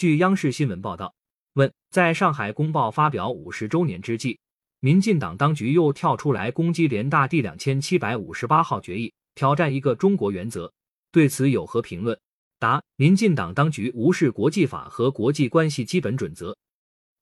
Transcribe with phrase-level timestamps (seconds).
[0.00, 1.14] 据央视新闻报道，
[1.52, 4.38] 问在上海公报发表五十周年之际，
[4.80, 10.72] 民进党当局又跳出来攻击联大第两千七百五十八号决议，挑战一个中国原则，
[11.12, 12.18] 对此有何评论？
[12.58, 16.56] 答：民进党当局无视国际法和国际关系基本准则，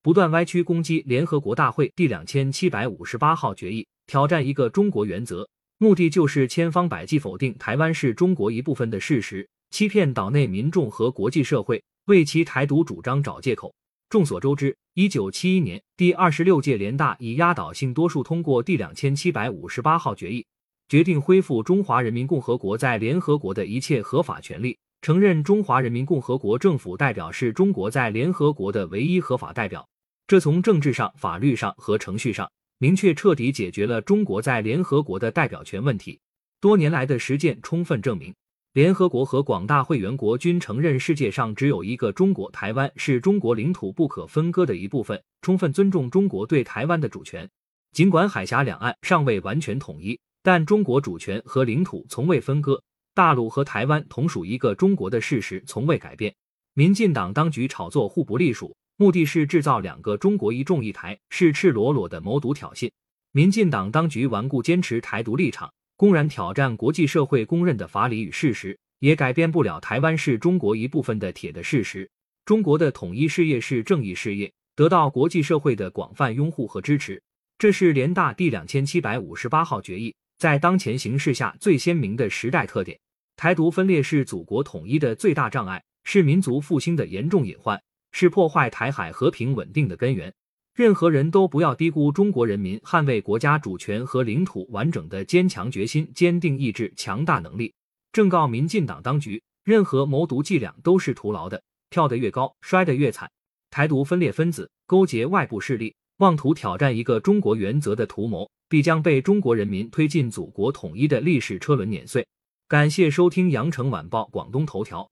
[0.00, 5.46] 不断歪曲攻击联合国大会第两千七百五十八号决议，挑战一个中国原则。
[5.76, 13.74] 目的就是千方百计否定台湾是中国一部分的事实，欺骗岛内民众和国际社会，为其台独主张找借口。
[14.08, 20.46] 众所周知，一九七一年第二十六届联大以压倒性多数通过第两千七百五十八号决议，
[20.88, 29.88] 决定恢复中华人民共和国在联合国的一切合法权利，承认中华人民共和国政府代表是中国在联合国的唯一合法代表。
[30.26, 32.50] 这从政治上、法律上和程序上。
[32.78, 36.18] 明确彻底解决了中国在联合国的代表权问题。
[36.60, 38.34] 多年来的实践充分证明，
[38.72, 47.46] 联合国和广大会员国均承认世界上只有一个中国，台湾是中国领土不可分割的一部分，充分尊重中国对台湾的主权。
[47.92, 56.34] 尽管海峡两岸尚未完全统一，但中国主权和领土从未分割，大陆和台湾同属一个中国的事实从未改变。
[56.72, 58.74] 民进党当局炒作互不隶属。
[58.96, 62.90] 目的是制造两个中国一中一台，是赤裸裸的谋独挑衅。
[63.32, 65.70] 民进党当局顽固坚持台独立场，
[66.02, 72.10] 公然挑战国际社会公认的法理与事实，也改变不了台湾是中国一部分的铁的事实。
[72.44, 77.22] 中国的统一事业是正义事业，得到国际社会的广泛拥护和支持，
[77.56, 82.98] 这是联大第两千七百五十八号决议在当前形势下最鲜明的时代特点。
[83.36, 87.80] 台独分裂是祖国统一的最大障碍，是民族复兴的严重隐患。
[88.10, 90.34] 是破坏台海和平稳定的根源。
[90.74, 97.74] 任何人都不要低估中国人民捍卫国家主权和领土完整的坚强决心、坚定意志、强大能力。
[98.10, 103.30] 正告民进党当局，任何谋独伎俩都是徒劳的，跳得越高，摔得越惨。
[103.70, 112.26] 台独分裂分子勾结外部势力，妄图挑战一个中国原则的图谋，必将被中国人民推进祖国统一的历史车轮碾碎。
[112.66, 115.06] 感谢收听羊城晚报广东头条。